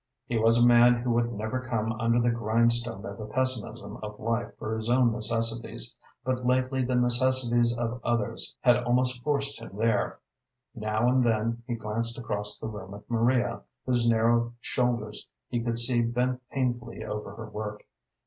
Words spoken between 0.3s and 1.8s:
was a man who would never